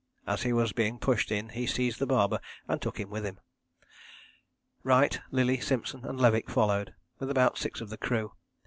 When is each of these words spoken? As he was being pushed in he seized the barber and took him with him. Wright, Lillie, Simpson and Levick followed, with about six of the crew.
As 0.25 0.41
he 0.41 0.51
was 0.51 0.73
being 0.73 0.97
pushed 0.97 1.31
in 1.31 1.49
he 1.49 1.67
seized 1.67 1.99
the 1.99 2.07
barber 2.07 2.39
and 2.67 2.81
took 2.81 2.99
him 2.99 3.11
with 3.11 3.23
him. 3.23 3.39
Wright, 4.81 5.19
Lillie, 5.29 5.59
Simpson 5.59 6.03
and 6.07 6.19
Levick 6.19 6.49
followed, 6.49 6.95
with 7.19 7.29
about 7.29 7.59
six 7.59 7.81
of 7.81 7.89
the 7.91 7.97
crew. 7.99 8.31